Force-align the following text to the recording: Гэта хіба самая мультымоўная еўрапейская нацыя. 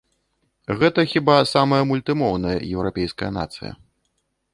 Гэта 0.79 1.03
хіба 1.11 1.35
самая 1.55 1.81
мультымоўная 1.89 2.57
еўрапейская 2.77 3.31
нацыя. 3.37 3.71